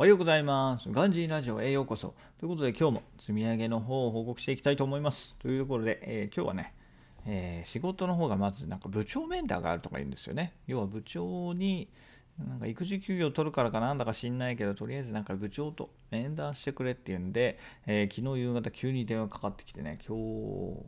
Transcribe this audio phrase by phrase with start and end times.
[0.00, 0.90] おはようございます。
[0.90, 2.14] ガンジーラジオへようこそ。
[2.38, 5.36] ということで今日も積み上げの方を報告していきたいと思います。
[5.36, 6.72] というところで、えー今日はね、
[7.26, 10.54] えー仕事の方がまずなんか部長面談があるとか言うんですよね。
[10.66, 11.90] 要は部長に
[12.38, 20.82] なんか育児休業取るからかなんだか知んないけど、とりあえずなんか部長と面談してくれっていうんで、えー昨日夕方急に電話かかってきてね、今日、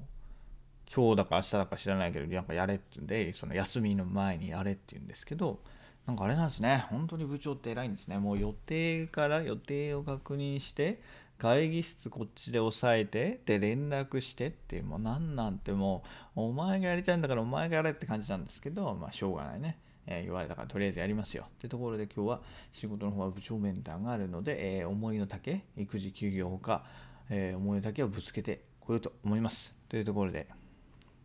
[0.91, 5.61] 今日だか明日だか知らないけど、なんかやれって言うんで、その休みの前にやれって言うんですけど、
[6.07, 8.19] なんかあれなんですね、本当に部長って偉いんですね。
[8.19, 11.01] もう予定から予定を確認して、
[11.39, 16.03] 会議室こっちで押さえて、で、連絡してって、もうなんなんても
[16.37, 19.79] う、お前がやりたいんだからお前がやれって感じなんですけど、まあしょうがないね。
[20.07, 21.45] えー言われたからとりあえずやりますよ。
[21.49, 22.41] ってところで今日は
[22.73, 26.85] 仕事の方は部長面談があるので、えー思いの丈、育児休業ほか、
[27.31, 29.75] えー思いの丈をぶつけてこようと思います。
[29.89, 30.49] というところで、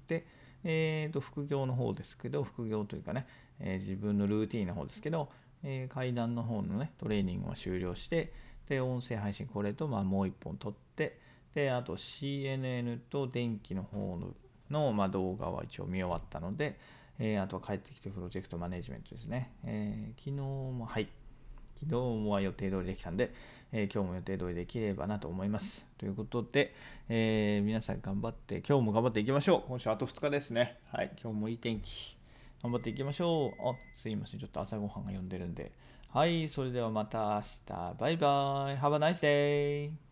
[0.07, 0.26] で、
[0.64, 3.28] えー、と副業の方ですけど、副業というかね、
[3.60, 5.30] え自分のルーティンの方ですけど、
[5.64, 8.34] え階段の方のね、トレーニングを終了して、
[8.68, 11.20] で、音声配信これと、まあ、もう一本撮って、
[11.56, 14.34] で、あと CNN と電気の方の
[14.70, 16.77] の、まあ、動画は一応見終わったので、
[17.20, 19.52] えーあとは帰ってきてプロジェクトマネジメントですね。
[19.64, 21.08] えー昨日も、はい、
[21.80, 23.34] 昨日は予定通りできたんで、
[23.72, 25.86] えー今日も予定通りできればなと思います。
[25.98, 26.74] ということで、
[27.10, 29.64] えー皆さん頑張って、今日も頑張っていきましょう。
[29.68, 30.80] 今週あと2日ですね。
[30.92, 32.18] はい、今日もいい天気。
[32.64, 33.70] 頑張っていきましょう。
[33.70, 34.40] あ、すいません。
[34.40, 35.72] ちょっと朝ごはんが呼んでるんで。
[36.10, 37.94] はい、それではまた明日。
[38.00, 38.78] バイバイ。
[38.78, 40.07] Have a nice day.